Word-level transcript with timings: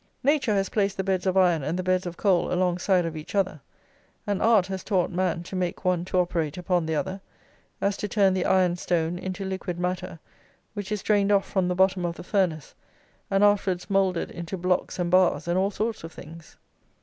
Nature 0.23 0.55
has 0.55 0.69
placed 0.69 0.97
the 0.97 1.03
beds 1.03 1.27
of 1.27 1.37
iron 1.37 1.61
and 1.61 1.77
the 1.77 1.83
beds 1.83 2.07
of 2.07 2.17
coal 2.17 2.51
alongside 2.51 3.05
of 3.05 3.15
each 3.15 3.35
other, 3.35 3.61
and 4.25 4.41
art 4.41 4.65
has 4.65 4.83
taught 4.83 5.11
man 5.11 5.43
to 5.43 5.55
make 5.55 5.85
one 5.85 6.03
to 6.03 6.17
operate 6.17 6.57
upon 6.57 6.87
the 6.87 6.95
other, 6.95 7.21
as 7.81 7.95
to 7.95 8.07
turn 8.07 8.33
the 8.33 8.43
iron 8.43 8.75
stone 8.75 9.19
into 9.19 9.45
liquid 9.45 9.77
matter, 9.77 10.17
which 10.73 10.91
is 10.91 11.03
drained 11.03 11.31
off 11.31 11.47
from 11.47 11.67
the 11.67 11.75
bottom 11.75 12.03
of 12.03 12.15
the 12.15 12.23
furnace, 12.23 12.73
and 13.29 13.43
afterwards 13.43 13.91
moulded 13.91 14.31
into 14.31 14.57
blocks 14.57 14.97
and 14.97 15.11
bars, 15.11 15.47
and 15.47 15.55
all 15.55 15.69
sorts 15.69 16.03
of 16.03 16.11
things. 16.11 16.57